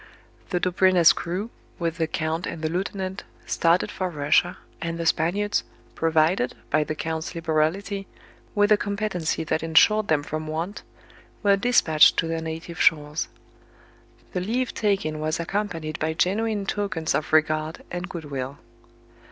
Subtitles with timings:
[0.49, 5.63] The Dobryna's crew, with the count and the lieutenant, started for Russia, and the Spaniards,
[5.93, 8.07] provided, by the count's liberality,
[8.55, 10.81] with a competency that ensured them from want,
[11.43, 13.27] were despatched to their native shores.
[14.33, 18.57] The leave taking was accompanied by genuine tokens of regard and goodwill.